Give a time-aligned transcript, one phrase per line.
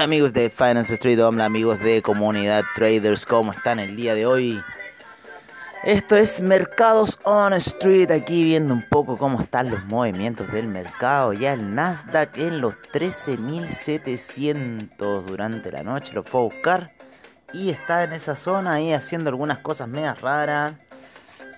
[0.00, 4.24] Hola amigos de Finance Street, hola amigos de Comunidad Traders, ¿cómo están el día de
[4.24, 4.58] hoy?
[5.84, 11.34] Esto es Mercados on Street, aquí viendo un poco cómo están los movimientos del mercado.
[11.34, 16.92] Ya el Nasdaq en los 13.700 durante la noche, lo fue a buscar
[17.52, 20.76] y está en esa zona ahí haciendo algunas cosas medias raras,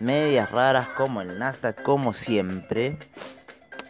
[0.01, 2.99] medias raras como el Nasdaq, como siempre.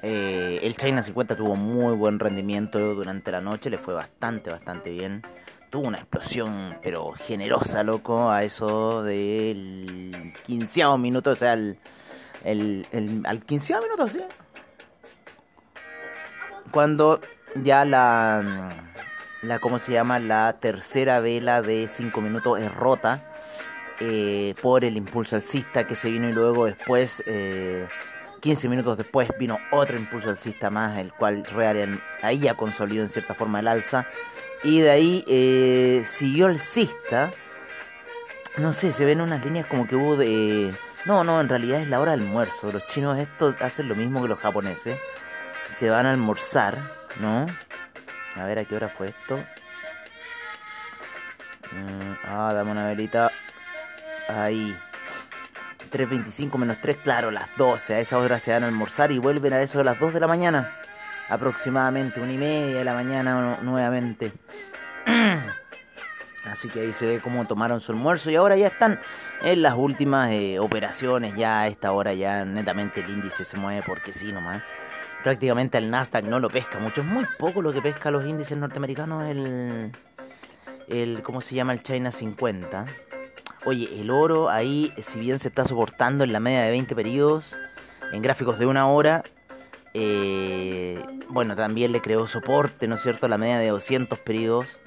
[0.03, 4.91] Eh, el China 50 tuvo muy buen rendimiento durante la noche, le fue bastante, bastante
[4.91, 5.22] bien.
[5.70, 11.78] Tuvo una explosión, pero generosa, loco, a eso del quinceavo minuto, o sea, el,
[12.45, 14.20] el, al quinceavo minuto, sí.
[16.73, 17.20] Cuando
[17.55, 18.75] ya la,
[19.42, 20.19] la, ¿cómo se llama?
[20.19, 23.30] La tercera vela de 5 minutos es rota
[24.00, 27.23] eh, por el impulso alcista que se vino y luego después...
[27.27, 27.86] Eh,
[28.42, 33.08] 15 minutos después vino otro impulso alcista más, el cual Real ahí ya consolidó en
[33.08, 34.08] cierta forma el alza.
[34.64, 37.32] Y de ahí eh, siguió alcista.
[38.58, 40.74] No sé, se ven unas líneas como que hubo de...
[41.05, 42.72] No, no, en realidad es la hora de almuerzo.
[42.72, 44.98] Los chinos esto hacen lo mismo que los japoneses.
[45.68, 46.78] Se van a almorzar,
[47.20, 47.46] ¿no?
[48.34, 49.36] A ver a qué hora fue esto.
[51.70, 53.30] Mm, ah, dame una velita.
[54.28, 54.77] Ahí.
[55.92, 57.95] 3.25 menos 3, claro, las 12.
[57.95, 60.20] A esa hora se van a almorzar y vuelven a eso de las 2 de
[60.20, 60.73] la mañana.
[61.29, 64.33] Aproximadamente, una y media de la mañana nuevamente.
[66.45, 69.01] Así que ahí se ve cómo tomaron su almuerzo y ahora ya están
[69.42, 71.36] en las últimas eh, operaciones.
[71.36, 74.63] Ya a esta hora ya netamente el índice se mueve porque sí nomás.
[75.23, 77.03] Prácticamente el Nasdaq no lo pesca mucho.
[77.03, 79.24] Es muy poco lo que pesca los índices norteamericanos.
[79.24, 79.92] El,
[80.89, 81.74] el ¿cómo se llama?
[81.74, 82.86] El China 50.
[83.64, 87.55] Oye, el oro ahí, si bien se está soportando en la media de 20 periodos,
[88.12, 89.23] en gráficos de una hora,
[89.95, 94.80] eh, bueno, también le creó soporte, ¿no es cierto?, la media de 200 periodos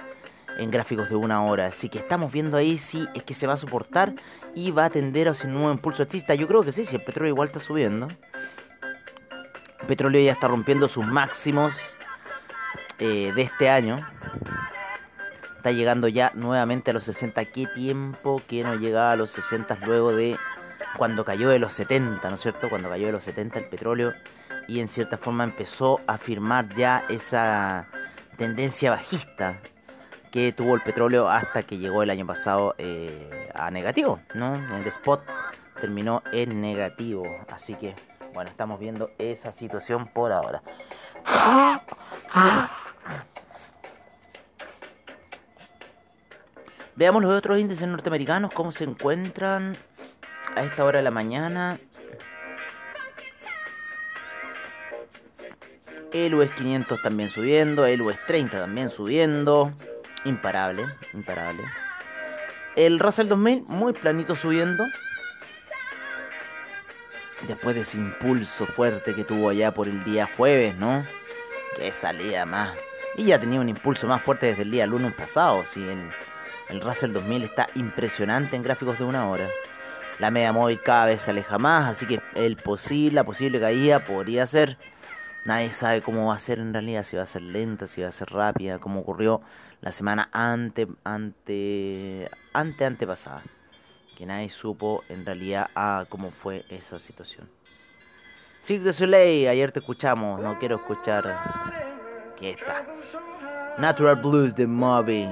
[0.57, 1.67] en gráficos de una hora.
[1.67, 4.13] Así que estamos viendo ahí si es que se va a soportar
[4.55, 6.35] y va a tender hacia un nuevo impulso artista.
[6.35, 8.09] Yo creo que sí, si el petróleo igual está subiendo.
[9.79, 11.73] El petróleo ya está rompiendo sus máximos
[12.99, 14.05] eh, de este año
[15.65, 17.43] está llegando ya nuevamente a los 60.
[17.45, 20.37] ¿Qué tiempo que no llegaba a los 60 luego de
[20.95, 22.69] cuando cayó de los 70, ¿no es cierto?
[22.69, 24.13] Cuando cayó de los 70 el petróleo
[24.67, 27.87] y en cierta forma empezó a firmar ya esa
[28.37, 29.57] tendencia bajista
[30.29, 34.53] que tuvo el petróleo hasta que llegó el año pasado eh, a negativo, ¿no?
[34.53, 35.23] El spot
[35.81, 37.95] terminó en negativo, así que
[38.35, 40.61] bueno, estamos viendo esa situación por ahora.
[46.95, 49.75] Veamos los otros índices norteamericanos, cómo se encuentran
[50.55, 51.77] a esta hora de la mañana.
[56.13, 59.73] El US 500 también subiendo, el US 30 también subiendo.
[60.23, 61.63] Imparable, imparable.
[62.77, 64.85] El Russell 2000 muy planito subiendo.
[67.45, 71.05] Después de ese impulso fuerte que tuvo allá por el día jueves, ¿no?
[71.75, 72.69] Que salía más.
[73.17, 76.09] Y ya tenía un impulso más fuerte desde el día lunes pasado, si el
[76.69, 79.49] el Russell 2000 está impresionante en gráficos de una hora.
[80.19, 84.05] La media móvil cada vez se aleja más, así que el posible, la posible caída
[84.05, 84.77] podría ser.
[85.45, 88.07] Nadie sabe cómo va a ser en realidad, si va a ser lenta, si va
[88.07, 89.41] a ser rápida, como ocurrió
[89.81, 93.43] la semana ante, ante, ante, antepasada.
[94.17, 97.49] Que nadie supo en realidad a cómo fue esa situación.
[98.61, 102.33] Cirque de Soleil, ayer te escuchamos, no quiero escuchar.
[102.39, 102.83] ¿Qué está?
[103.77, 105.27] Natural Blues de Moby.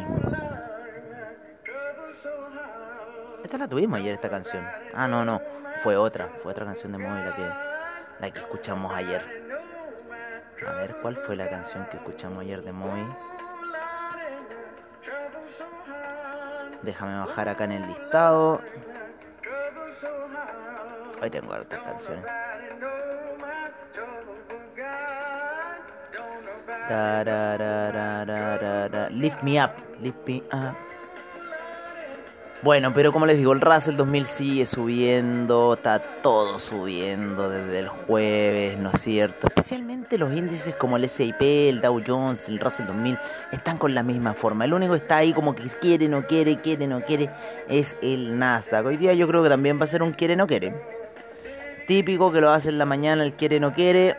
[3.54, 4.68] Esta la tuvimos ayer, esta canción.
[4.96, 5.40] Ah, no, no.
[5.84, 6.28] Fue otra.
[6.42, 7.48] Fue otra canción de Moby la que,
[8.20, 9.22] la que escuchamos ayer.
[10.68, 13.06] A ver, ¿cuál fue la canción que escuchamos ayer de Moby?
[16.82, 18.60] Déjame bajar acá en el listado.
[21.22, 22.26] Ahí tengo hartas canciones.
[29.12, 30.93] Lift me up, lift me up.
[32.64, 37.90] Bueno, pero como les digo, el Russell 2000 sigue subiendo, está todo subiendo desde el
[37.90, 39.48] jueves, ¿no es cierto?
[39.48, 43.20] Especialmente los índices como el SIP, el Dow Jones, el Russell 2000,
[43.52, 44.64] están con la misma forma.
[44.64, 47.30] El único que está ahí como que quiere, no quiere, quiere, no quiere,
[47.68, 48.86] es el Nasdaq.
[48.86, 50.74] Hoy día yo creo que también va a ser un quiere, no quiere.
[51.86, 54.16] Típico que lo hace en la mañana, el quiere, no quiere,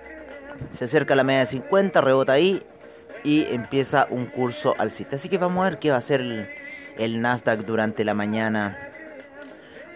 [0.71, 2.63] se acerca a la media de 50, rebota ahí
[3.23, 5.17] y empieza un curso alcista.
[5.17, 6.64] Así que vamos a ver qué va a hacer el
[6.97, 8.79] el Nasdaq durante la mañana.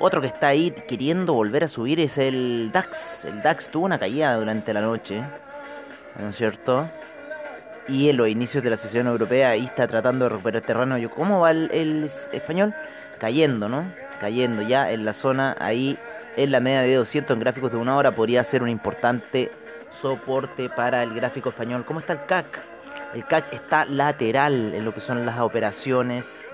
[0.01, 3.25] Otro que está ahí queriendo volver a subir es el DAX.
[3.25, 5.23] El DAX tuvo una caída durante la noche,
[6.19, 6.89] ¿no es cierto?
[7.89, 10.97] Y en los inicios de la sesión europea ahí está tratando de recuperar terreno.
[11.11, 12.75] ¿Cómo va el, español?
[13.19, 13.85] Cayendo, ¿no?
[14.21, 15.99] Cayendo ya en la zona ahí
[16.37, 19.51] en la media de 200 en gráficos de una hora podría ser un importante
[20.01, 21.85] soporte para el gráfico español.
[21.85, 22.47] ¿Cómo está el CAC?
[23.15, 26.48] El CAC está lateral en lo que son las operaciones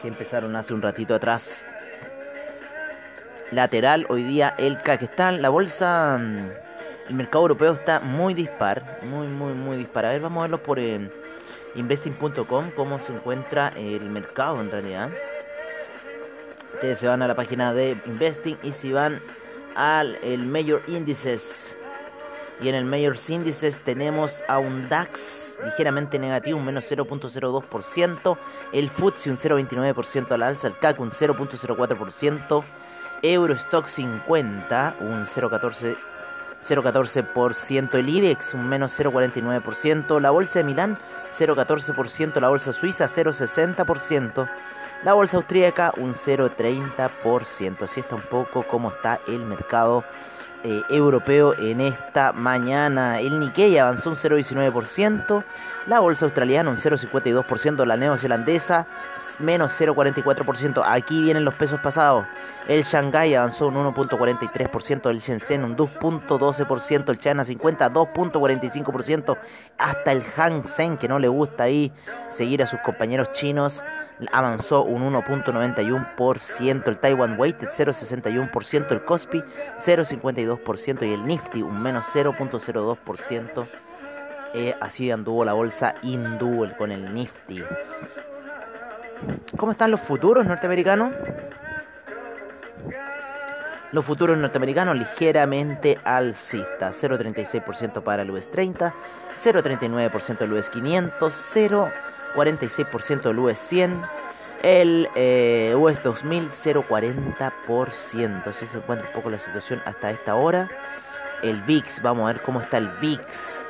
[0.00, 1.64] que empezaron hace un ratito atrás.
[3.50, 6.50] Lateral, hoy día el Kakistán, la bolsa, mm,
[7.08, 10.06] el mercado europeo está muy dispar, muy, muy, muy dispar.
[10.06, 11.10] A ver, vamos a verlo por eh,
[11.74, 15.10] investing.com, cómo se encuentra el mercado en realidad.
[16.74, 19.20] Ustedes se van a la página de Investing y si van
[19.76, 21.78] al el Major Indices
[22.60, 28.38] y en el Majors Índices tenemos a un DAX ligeramente negativo, un menos 0.02%.
[28.72, 30.68] El FTSE un 0.29% al alza.
[30.68, 32.64] El CAC un 0.04%.
[33.22, 35.96] Eurostock 50 un 0.14%.
[36.64, 40.98] 0,14%, el IBEX un menos 0,49%, la bolsa de Milán
[41.30, 44.48] 0,14%, la bolsa suiza 0,60%,
[45.04, 47.82] la bolsa austríaca un 0,30%.
[47.82, 50.04] Así está un poco como está el mercado
[50.64, 53.20] eh, europeo en esta mañana.
[53.20, 55.44] El Nikkei avanzó un 0,19%,
[55.86, 58.86] la bolsa australiana un 0,52%, la neozelandesa
[59.38, 60.82] menos 0,44%.
[60.86, 62.24] Aquí vienen los pesos pasados.
[62.66, 69.36] El Shanghai avanzó un 1,43%, el Shenzhen un 2,12%, el China 50 2,45%,
[69.76, 71.92] hasta el Hang Seng que no le gusta ahí
[72.30, 73.84] seguir a sus compañeros chinos
[74.32, 79.42] avanzó un 1.91%, el Taiwan Weighted 0.61%, el Kospi
[79.76, 80.53] 0.52%
[81.04, 83.66] y el Nifty un menos 0.02%.
[84.54, 87.62] Eh, así anduvo la bolsa hindú con el Nifty.
[89.56, 91.12] ¿Cómo están los futuros norteamericanos?
[93.92, 98.92] Los futuros norteamericanos ligeramente alcistas, 0.36% para el US 30,
[99.34, 101.90] 0.39% el US 500, 0
[102.34, 104.02] 46% el US 100,
[104.64, 105.08] el
[105.76, 108.46] US 2000 0,40%.
[108.46, 110.70] Así se encuentra un poco la situación hasta esta hora.
[111.42, 113.60] El VIX, vamos a ver cómo está el VIX.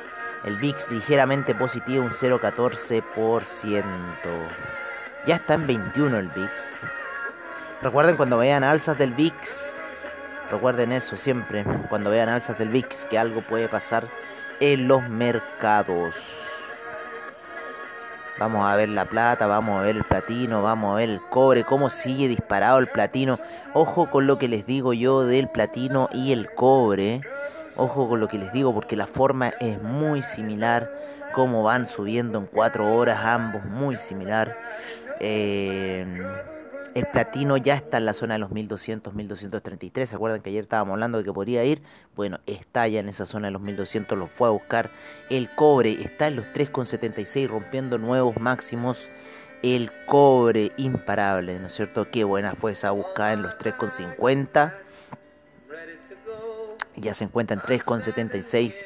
[0.45, 3.83] El VIX ligeramente positivo, un 0,14%.
[5.25, 6.51] Ya está en 21 el VIX.
[7.81, 9.35] Recuerden cuando vean alzas del VIX,
[10.49, 14.07] recuerden eso siempre, cuando vean alzas del VIX, que algo puede pasar
[14.61, 16.15] en los mercados.
[18.37, 21.63] Vamos a ver la plata, vamos a ver el platino, vamos a ver el cobre,
[21.63, 23.39] cómo sigue disparado el platino.
[23.73, 27.21] Ojo con lo que les digo yo del platino y el cobre.
[27.77, 30.91] Ojo con lo que les digo porque la forma es muy similar.
[31.33, 34.57] Cómo van subiendo en cuatro horas ambos, muy similar.
[35.21, 36.05] Eh,
[36.95, 40.09] el platino ya está en la zona de los 1200, 1233.
[40.09, 41.81] ¿Se acuerdan que ayer estábamos hablando de que podría ir?
[42.15, 44.91] Bueno, está ya en esa zona de los 1200, lo fue a buscar.
[45.29, 49.09] El cobre está en los 3,76, rompiendo nuevos máximos.
[49.61, 52.07] El cobre imparable, ¿no es cierto?
[52.09, 54.73] Qué buena fue esa buscada en los 3,50.
[56.95, 58.85] Ya se encuentra en 3,76.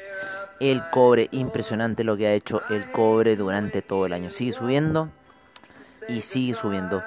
[0.58, 4.30] El cobre, impresionante lo que ha hecho el cobre durante todo el año.
[4.30, 5.10] Sigue subiendo
[6.08, 7.04] y sigue subiendo.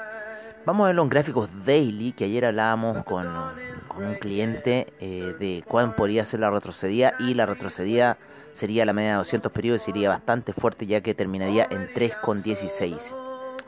[0.65, 5.93] Vamos a verlo en gráficos daily, que ayer hablábamos con, un cliente eh, de cuán
[5.93, 8.17] podría ser la retrocedida y la retrocedida
[8.53, 13.15] sería la media de 200 periodos y sería bastante fuerte ya que terminaría en 3,16.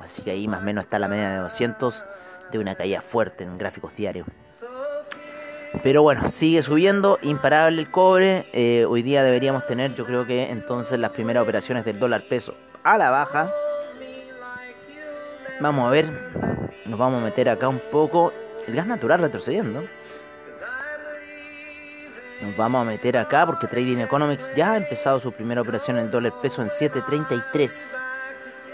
[0.01, 2.05] Así que ahí más o menos está la media de 200
[2.53, 4.25] de una caída fuerte en gráficos diarios.
[5.83, 8.47] Pero bueno, sigue subiendo, imparable el cobre.
[8.53, 12.55] Eh, hoy día deberíamos tener, yo creo que entonces las primeras operaciones del dólar peso
[12.83, 13.51] a la baja.
[15.59, 16.54] Vamos a ver
[16.85, 18.31] nos vamos a meter acá un poco.
[18.67, 19.83] El gas natural retrocediendo.
[22.41, 26.05] Nos vamos a meter acá porque Trading Economics ya ha empezado su primera operación en
[26.05, 27.71] el dólar peso en 7.33.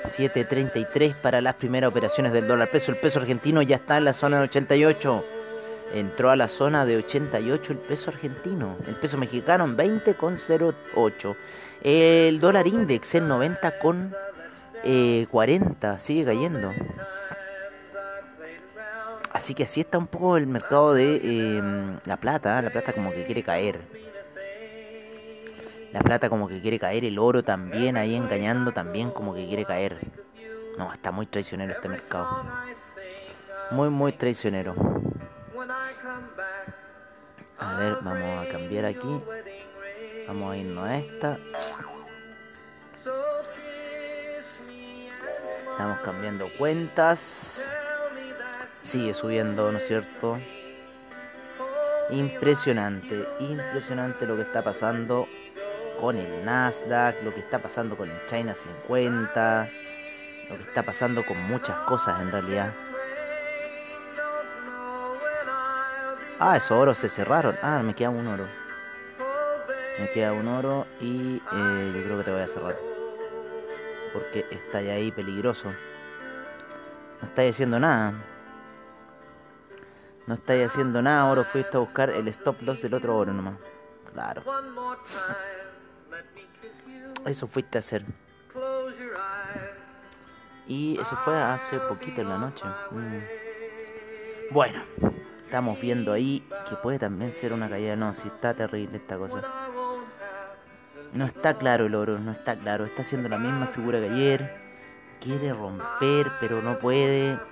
[0.10, 2.92] 7.33 para las primeras operaciones del dólar peso.
[2.92, 5.26] El peso argentino ya está en la zona de 88.
[5.94, 8.78] Entró a la zona de 88 el peso argentino.
[8.88, 11.36] El peso mexicano en 20,08.
[11.84, 14.16] El dólar index en 90,40.
[14.84, 15.28] Eh,
[16.00, 16.72] Sigue cayendo.
[19.42, 22.62] Así que así está un poco el mercado de em, la plata.
[22.62, 23.82] La plata como que quiere caer.
[25.92, 27.06] La plata como que quiere caer.
[27.06, 29.98] El oro también ahí engañando también como que quiere caer.
[30.78, 32.46] No, está muy traicionero este mercado.
[33.72, 34.76] Muy, muy traicionero.
[37.58, 39.22] A ver, vamos a cambiar aquí.
[40.28, 41.40] Vamos a irnos a esta.
[45.72, 47.71] Estamos cambiando cuentas.
[48.92, 50.38] Sigue subiendo, ¿no es cierto?
[52.10, 55.30] Impresionante, impresionante lo que está pasando
[56.02, 59.70] con el Nasdaq, lo que está pasando con el China 50,
[60.50, 62.74] lo que está pasando con muchas cosas en realidad.
[66.38, 67.56] Ah, esos oros se cerraron.
[67.62, 68.46] Ah, me queda un oro.
[70.02, 72.76] Me queda un oro y eh, yo creo que te voy a cerrar.
[74.12, 75.70] Porque está ahí peligroso.
[77.22, 78.31] No estáis haciendo nada.
[80.32, 81.44] No estáis haciendo nada, oro.
[81.44, 83.56] Fuiste a buscar el stop loss del otro oro nomás.
[84.14, 84.42] Claro.
[87.26, 88.06] Eso fuiste a hacer.
[90.70, 92.64] Y eso fue hace poquito en la noche.
[92.92, 94.54] Mm.
[94.54, 94.84] Bueno.
[95.44, 97.98] Estamos viendo ahí que puede también ser una caída.
[97.98, 99.42] No, si está terrible esta cosa.
[101.12, 102.86] No está claro el oro, no está claro.
[102.86, 104.62] Está haciendo la misma figura que ayer.
[105.20, 107.51] Quiere romper, pero no puede.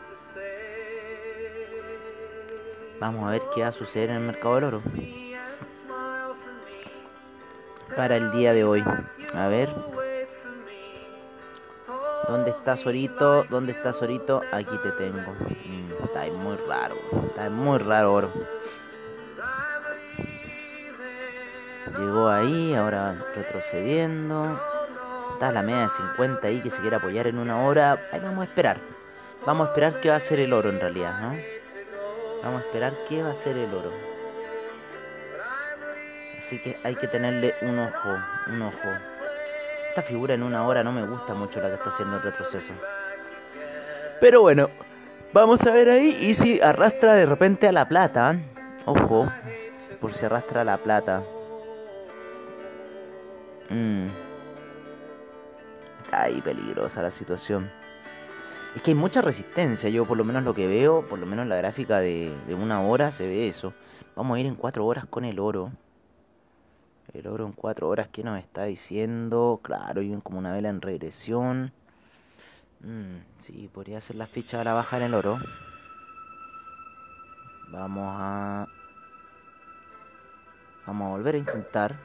[3.00, 4.82] Vamos a ver qué va a suceder en el mercado del oro.
[7.96, 8.84] Para el día de hoy.
[9.34, 9.70] A ver.
[12.28, 13.46] ¿Dónde está Sorito?
[13.46, 14.42] ¿Dónde está Sorito?
[14.52, 15.32] Aquí te tengo.
[15.66, 16.96] Mm, está muy raro.
[17.28, 18.32] Está muy raro oro.
[21.98, 24.60] Llegó ahí, ahora retrocediendo.
[25.34, 28.10] Está la media de 50 ahí que se quiere apoyar en una hora.
[28.12, 28.78] Ahí vamos a esperar.
[29.46, 31.59] Vamos a esperar qué va a ser el oro en realidad, ¿no?
[32.44, 33.92] Vamos a esperar qué va a ser el oro.
[36.38, 38.18] Así que hay que tenerle un ojo,
[38.48, 38.90] un ojo.
[39.90, 42.74] Esta figura en una hora no me gusta mucho la que está haciendo el retroceso.
[44.22, 44.70] Pero bueno,
[45.34, 46.18] vamos a ver ahí.
[46.22, 48.38] Y si arrastra de repente a la plata.
[48.86, 49.32] Ojo,
[50.00, 51.24] por si arrastra a la plata.
[53.70, 54.08] Mm.
[56.12, 57.70] Ahí peligrosa la situación.
[58.76, 59.90] Es que hay mucha resistencia.
[59.90, 62.82] Yo por lo menos lo que veo, por lo menos la gráfica de, de una
[62.82, 63.74] hora se ve eso.
[64.16, 65.72] Vamos a ir en cuatro horas con el oro.
[67.14, 69.60] El oro en cuatro horas, ¿qué nos está diciendo?
[69.64, 71.72] Claro, y como una vela en regresión.
[72.82, 75.40] Mm, sí, podría hacer la ficha a la baja en el oro.
[77.70, 78.68] Vamos a...
[80.86, 81.96] Vamos a volver a intentar.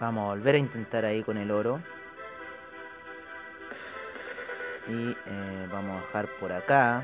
[0.00, 1.80] Vamos a volver a intentar ahí con el oro.
[4.88, 7.02] Y eh, vamos a bajar por acá.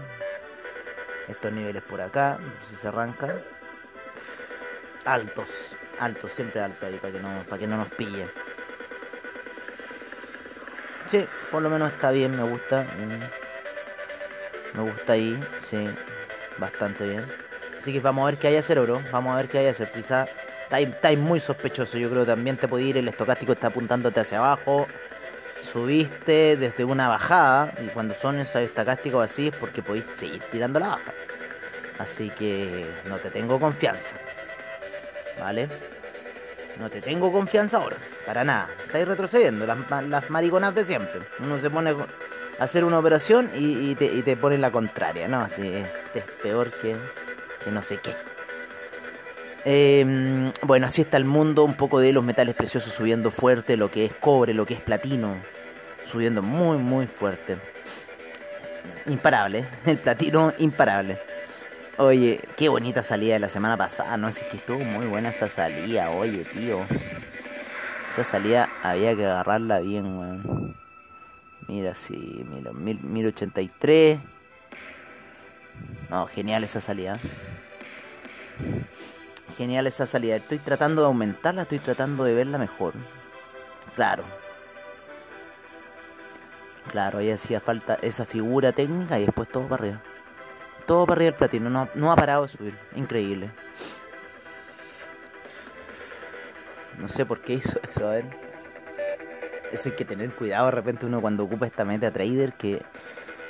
[1.28, 2.38] Estos niveles por acá.
[2.68, 3.34] Si se arrancan
[5.04, 5.48] altos,
[5.98, 8.26] altos, siempre altos ahí para que no, para que no nos pille.
[11.08, 12.82] Sí, por lo menos está bien, me gusta.
[12.82, 13.46] Mm.
[14.76, 15.88] Me gusta ahí, sí,
[16.58, 17.24] bastante bien.
[17.78, 19.00] Así que vamos a ver qué hay a hacer, oro.
[19.12, 19.90] Vamos a ver qué hay a hacer.
[19.92, 20.26] Quizá
[20.70, 21.96] está, muy sospechoso.
[21.96, 22.96] Yo creo que también te puede ir.
[22.96, 24.88] El estocástico está apuntándote hacia abajo.
[25.76, 27.70] Subiste desde una bajada.
[27.84, 31.12] Y cuando son esos estocásticos así es porque podéis seguir tirando la baja.
[31.98, 34.16] Así que no te tengo confianza.
[35.38, 35.68] ¿vale?
[36.80, 38.70] No te tengo confianza ahora, para nada.
[38.86, 39.78] Estáis retrocediendo, las,
[40.08, 41.20] las mariconas de siempre.
[41.40, 45.42] Uno se pone a hacer una operación y, te, y te pone la contraria, ¿no?
[45.42, 46.96] Así este es peor que,
[47.62, 48.14] que no sé qué.
[49.66, 53.90] Em, bueno, así está el mundo, un poco de los metales preciosos subiendo fuerte, lo
[53.90, 55.36] que es cobre, lo que es platino,
[56.16, 57.58] subiendo muy, muy fuerte.
[59.04, 61.18] Imparable, el platino imparable.
[61.98, 64.26] Oye, qué bonita salida de la semana pasada, ¿no?
[64.28, 66.86] Es que estuvo muy buena esa salida, oye, tío.
[68.10, 70.74] Esa salida había que agarrarla bien, weón.
[71.68, 74.18] Mira, sí, mira, 1083.
[76.08, 77.18] No, genial esa salida.
[79.58, 80.36] Genial esa salida.
[80.36, 82.94] Estoy tratando de aumentarla, estoy tratando de verla mejor.
[83.94, 84.45] Claro.
[86.90, 90.02] Claro, ahí hacía falta esa figura técnica y después todo para arriba.
[90.86, 92.74] Todo para arriba el platino, no, no ha parado de subir.
[92.94, 93.50] Increíble.
[96.98, 98.24] No sé por qué hizo eso, a ver.
[99.72, 102.82] Eso hay que tener cuidado de repente uno cuando ocupa esta meta trader que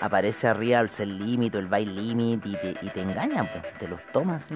[0.00, 3.78] aparece arriba el sell limit o el buy limit y te, y te engaña, pues,
[3.78, 4.45] te los tomas.
[4.45, 4.55] ¿sí?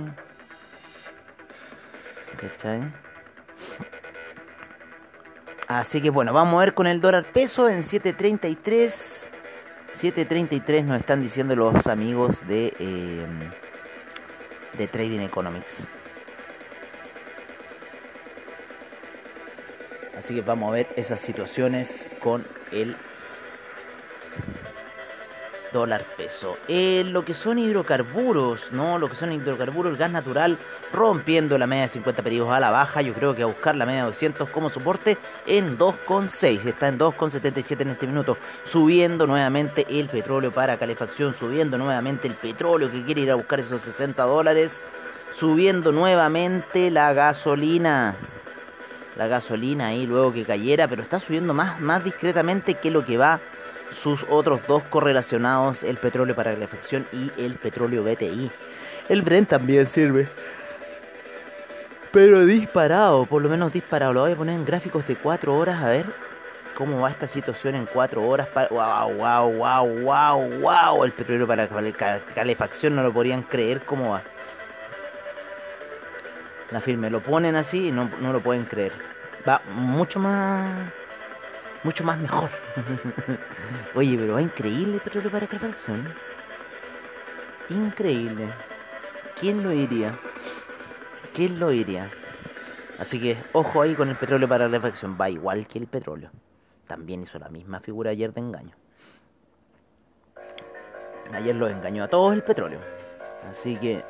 [2.37, 2.83] ¿Cachai?
[5.71, 9.29] Así que bueno, vamos a ver con el dólar peso en 7.33.
[9.95, 13.25] 7.33 nos están diciendo los amigos de, eh,
[14.77, 15.87] de Trading Economics.
[20.19, 22.97] Así que vamos a ver esas situaciones con el
[25.73, 26.57] dólar peso.
[26.69, 28.99] Eh, lo que son hidrocarburos, ¿no?
[28.99, 30.59] Lo que son hidrocarburos, el gas natural
[30.93, 33.03] rompiendo la media de 50 periodos a la baja.
[33.03, 36.67] Yo creo que a buscar la media de 200 como soporte en 2,6.
[36.67, 38.37] Está en 2,77 en este minuto.
[38.65, 41.35] Subiendo nuevamente el petróleo para calefacción.
[41.39, 44.85] Subiendo nuevamente el petróleo que quiere ir a buscar esos 60 dólares.
[45.35, 48.15] Subiendo nuevamente la gasolina.
[49.17, 50.89] La gasolina ahí luego que cayera.
[50.89, 53.41] Pero está subiendo más, más discretamente que lo que va
[53.93, 58.51] sus otros dos correlacionados, el petróleo para calefacción y el petróleo BTI.
[59.09, 60.29] El Brent también sirve.
[62.13, 64.13] Pero disparado, por lo menos disparado.
[64.13, 66.07] Lo voy a poner en gráficos de 4 horas a ver
[66.77, 68.49] cómo va esta situación en 4 horas.
[68.71, 71.05] Wow, wow, wow, wow, wow.
[71.05, 71.69] El petróleo para
[72.35, 74.23] calefacción no lo podrían creer cómo va.
[76.71, 78.93] La firme lo ponen así y no, no lo pueden creer.
[79.49, 80.69] Va mucho más
[81.83, 82.51] mucho más mejor.
[83.95, 86.05] Oye, pero va increíble petróleo para calefacción.
[87.71, 88.49] Increíble.
[89.39, 90.13] ¿Quién lo diría?
[91.35, 92.11] ¿Quién lo diría?
[92.99, 95.17] Así que ojo ahí con el petróleo para calefacción.
[95.19, 96.31] Va igual que el petróleo.
[96.87, 98.75] También hizo la misma figura ayer de engaño.
[101.33, 102.81] Ayer lo engañó a todos el petróleo.
[103.49, 104.05] Así que...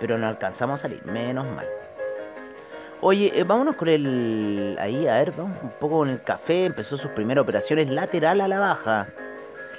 [0.00, 1.04] Pero no alcanzamos a salir.
[1.06, 1.66] Menos mal.
[3.00, 4.76] Oye, eh, vámonos con el.
[4.80, 6.64] Ahí, a ver, vamos un poco con el café.
[6.64, 9.06] Empezó sus primeras operaciones lateral a la baja.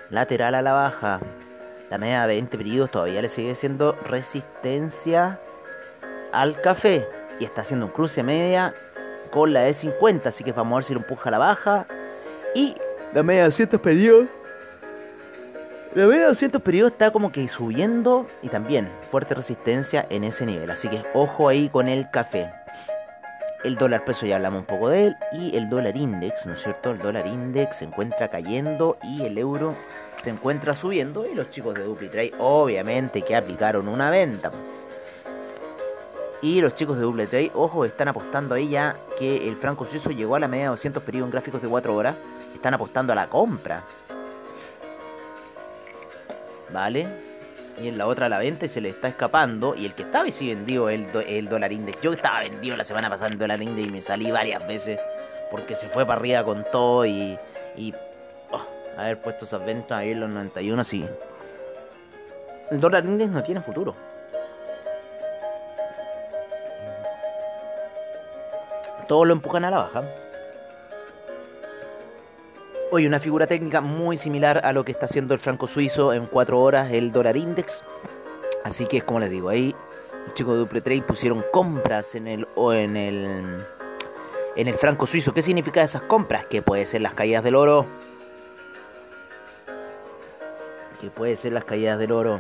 [0.09, 1.19] Lateral a la baja.
[1.89, 5.41] La media de 20 periodos todavía le sigue siendo resistencia
[6.31, 7.07] al café.
[7.41, 8.73] Y está haciendo un cruce media
[9.31, 10.29] con la de 50.
[10.29, 11.87] Así que vamos a ver si lo empuja a la baja.
[12.55, 12.75] Y
[13.13, 14.29] la media de 200 periodos.
[15.93, 18.27] La media de 200 periodos está como que subiendo.
[18.41, 20.71] Y también fuerte resistencia en ese nivel.
[20.71, 22.49] Así que ojo ahí con el café.
[23.63, 25.15] El dólar peso ya hablamos un poco de él.
[25.33, 26.91] Y el dólar index, ¿no es cierto?
[26.91, 29.75] El dólar index se encuentra cayendo y el euro
[30.17, 31.25] se encuentra subiendo.
[31.25, 34.51] Y los chicos de DupliTrade, obviamente, que aplicaron una venta.
[36.41, 40.35] Y los chicos de DupliTrade, ojo, están apostando ahí ya que el franco suizo llegó
[40.35, 42.15] a la media de 200 periodos en gráficos de 4 horas.
[42.55, 43.83] Están apostando a la compra.
[46.71, 47.28] ¿Vale?
[47.81, 49.75] Y en la otra la venta y se le está escapando.
[49.75, 52.01] Y el que estaba y sí vendido el, el dólar index.
[52.01, 54.99] Yo estaba vendido la semana pasada en dólar index y me salí varias veces
[55.51, 57.37] porque se fue para arriba con todo y,
[57.75, 57.93] y
[58.51, 58.61] oh,
[58.97, 61.05] haber puesto esas ventas ahí en los 91 sí.
[62.71, 63.95] El dólar index no tiene futuro.
[69.07, 70.03] Todos lo empujan a la baja.
[72.91, 76.25] Hoy una figura técnica muy similar a lo que está haciendo el franco suizo en
[76.25, 77.83] 4 horas, el dólar index.
[78.63, 79.75] Así que es como les digo, ahí
[80.25, 83.63] los chicos de Duple Trade pusieron compras en el o en el
[84.55, 85.35] en el franco suizo.
[85.35, 86.47] ¿Qué significa esas compras?
[86.47, 87.85] Que puede ser las caídas del oro.
[90.99, 92.39] Que puede ser las caídas del oro.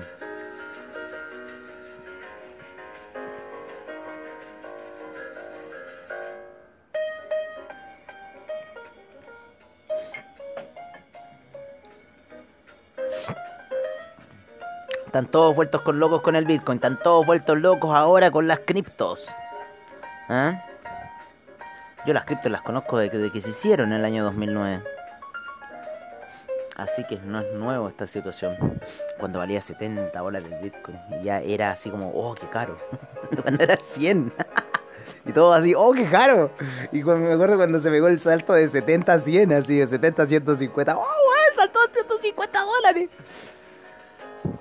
[15.19, 16.77] Están todos vueltos con locos con el Bitcoin.
[16.77, 19.27] Están todos vueltos locos ahora con las criptos.
[20.29, 20.63] ¿Ah?
[22.05, 24.81] Yo las criptos las conozco de que, se hicieron en el año 2009.
[26.77, 28.55] Así que no es nuevo esta situación.
[29.17, 30.97] Cuando valía 70 dólares el Bitcoin.
[31.21, 32.77] ya era así como, oh, qué caro.
[33.41, 34.31] cuando era 100.
[35.25, 36.49] y todo así, oh, qué caro.
[36.93, 40.23] Y me acuerdo cuando se pegó el salto de 70 a 100, así, de 70
[40.23, 40.97] a 150.
[40.97, 43.09] Oh, wey, saltó a 150 dólares.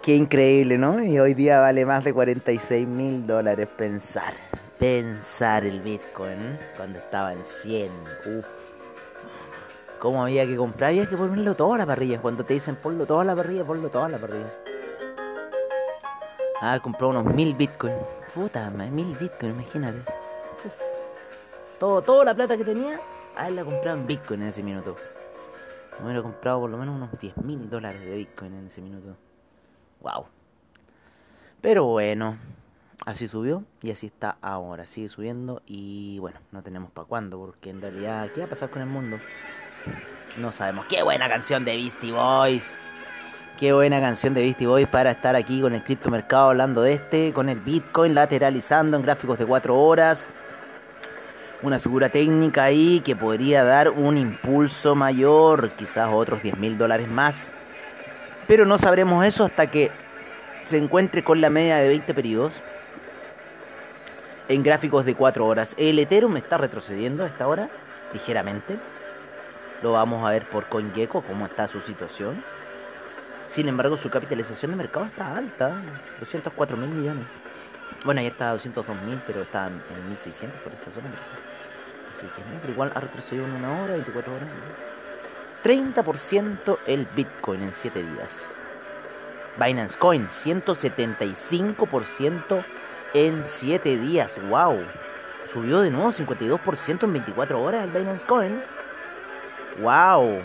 [0.08, 1.04] Qué increíble, ¿no?
[1.04, 4.32] Y hoy día vale más de 46 mil dólares pensar.
[4.78, 7.92] Pensar el Bitcoin cuando estaba en 100.
[8.38, 8.46] Uf.
[9.98, 10.92] ¿Cómo había que comprar?
[10.92, 12.22] Había que ponerlo todo a la parrilla.
[12.22, 14.50] Cuando te dicen ponlo todo a la parrilla, ponlo todo a la parrilla.
[16.62, 17.92] Ah, compró unos mil Bitcoin.
[18.34, 20.10] Puta, mil Bitcoin, imagínate.
[21.78, 22.98] Todo, toda la plata que tenía,
[23.36, 24.96] a él la comprado en Bitcoin en ese minuto.
[25.98, 29.27] Me hubiera comprado por lo menos unos 10 mil dólares de Bitcoin en ese minuto.
[30.00, 30.26] Wow.
[31.60, 32.38] Pero bueno,
[33.04, 34.86] así subió y así está ahora.
[34.86, 38.70] Sigue subiendo y bueno, no tenemos para cuándo porque en realidad, ¿qué va a pasar
[38.70, 39.18] con el mundo?
[40.36, 40.86] No sabemos.
[40.86, 42.78] ¡Qué buena canción de Beastie Boys!
[43.58, 47.32] Qué buena canción de Beastie Boys para estar aquí con el criptomercado hablando de este,
[47.32, 50.28] con el Bitcoin lateralizando en gráficos de 4 horas.
[51.62, 57.08] Una figura técnica ahí que podría dar un impulso mayor, quizás otros 10 mil dólares
[57.08, 57.52] más.
[58.48, 59.92] Pero no sabremos eso hasta que
[60.64, 62.54] se encuentre con la media de 20 periodos
[64.48, 65.74] en gráficos de 4 horas.
[65.78, 67.68] El Ethereum está retrocediendo a esta hora
[68.14, 68.78] ligeramente.
[69.82, 72.42] Lo vamos a ver por CoinGecko cómo está su situación.
[73.48, 75.80] Sin embargo, su capitalización de mercado está alta,
[76.18, 77.26] 204 mil millones.
[78.04, 81.08] Bueno, ayer estaba a 202 mil, pero está en 1600 por esa zona.
[82.10, 84.48] Así que no, pero igual ha retrocedido en una hora, 24 horas.
[85.64, 88.58] 30% el Bitcoin en 7 días.
[89.58, 92.64] Binance Coin, 175%
[93.14, 94.38] en 7 días.
[94.48, 94.84] ¡Wow!
[95.52, 98.62] Subió de nuevo 52% en 24 horas el Binance Coin.
[99.80, 100.42] ¡Wow!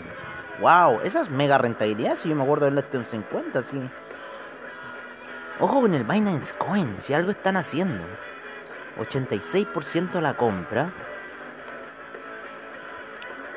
[0.60, 2.16] Wow, esa es mega rentabilidad.
[2.16, 3.80] Si yo me acuerdo de verla en 50, sí.
[5.60, 8.02] Ojo con el Binance Coin, si algo están haciendo.
[8.98, 10.92] 86% la compra.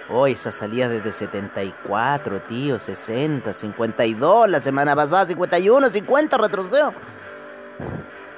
[0.09, 6.93] Oh, esa salida desde 74, tío, 60, 52, la semana pasada 51, 50, retrocedo.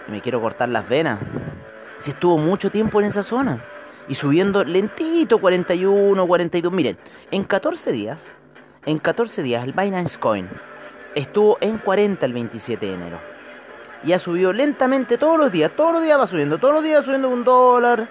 [0.08, 1.20] me quiero cortar las venas.
[2.00, 3.64] Si estuvo mucho tiempo en esa zona.
[4.08, 6.74] Y subiendo lentito, 41, 42.
[6.74, 6.98] Miren,
[7.30, 8.34] en 14 días
[8.86, 10.50] en 14 días el Binance Coin
[11.14, 13.20] estuvo en 40 el 27 de enero.
[14.04, 15.72] Y ha subido lentamente todos los días.
[15.76, 16.58] Todos los días va subiendo.
[16.58, 18.08] Todos los días subiendo un dólar.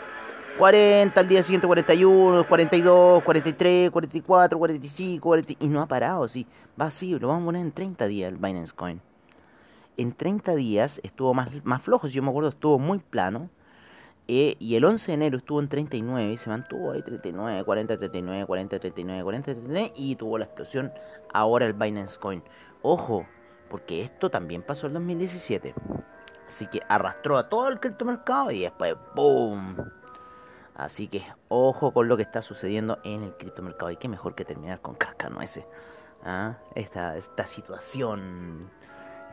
[0.59, 6.47] 40, al día siguiente 41, 42, 43, 44, 45, 40, y no ha parado, sí.
[6.81, 9.01] Va así, lo vamos a poner en 30 días el Binance Coin.
[9.97, 13.51] En 30 días estuvo más, más flojo, si yo me acuerdo, estuvo muy plano.
[14.27, 17.97] Eh, y el 11 de enero estuvo en 39 y se mantuvo ahí 39, 40,
[17.97, 20.93] 39, 40, 39, 40, 39 y tuvo la explosión
[21.33, 22.43] ahora el Binance Coin.
[22.83, 23.27] Ojo,
[23.71, 25.73] porque esto también pasó en 2017.
[26.49, 29.98] Así que arrastró a todo el criptomercado y después ¡boom!
[30.79, 33.91] Así que ojo con lo que está sucediendo en el criptomercado.
[33.91, 35.67] Y qué mejor que terminar con cascanueces.
[36.25, 36.57] ¿Ah?
[36.75, 38.71] Esta, esta situación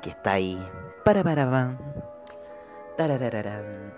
[0.01, 0.59] que está ahí.
[1.03, 1.77] Para, para, para.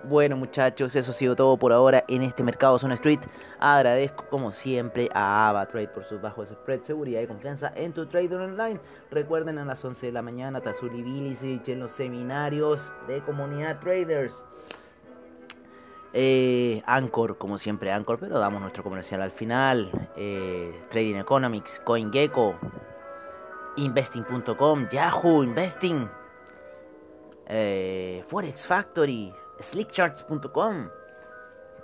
[0.05, 3.19] Bueno muchachos, eso ha sido todo por ahora en este mercado Zona Street.
[3.59, 8.39] Agradezco como siempre a AvaTrade por sus bajos spread, seguridad y confianza en tu trader
[8.39, 8.79] online.
[9.11, 14.43] Recuerden a las 11 de la mañana Tazuli Bilicic en los seminarios de comunidad traders.
[16.19, 19.91] Eh, Anchor, como siempre Anchor, pero damos nuestro comercial al final.
[20.15, 22.55] Eh, Trading Economics, CoinGecko,
[23.75, 26.09] Investing.com, Yahoo Investing
[27.45, 30.89] eh, Forex Factory, slickcharts.com,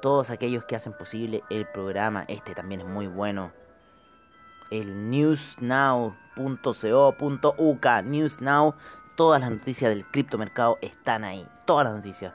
[0.01, 2.25] todos aquellos que hacen posible el programa.
[2.27, 3.51] Este también es muy bueno.
[4.71, 6.15] El newsnow.co.uk,
[8.03, 8.73] newsnow,
[9.15, 11.47] todas las noticias del criptomercado están ahí.
[11.65, 12.33] Todas las noticias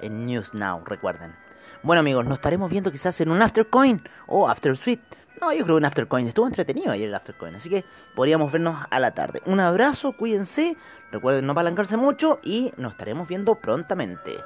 [0.00, 1.39] en newsnow, recuerden.
[1.82, 5.76] Bueno amigos, nos estaremos viendo quizás en un Aftercoin o After Suite no, yo creo
[5.76, 9.40] que un Aftercoin estuvo entretenido ayer el Aftercoin, así que podríamos vernos a la tarde.
[9.46, 10.76] Un abrazo, cuídense,
[11.10, 14.36] recuerden no palancarse mucho y nos estaremos viendo prontamente.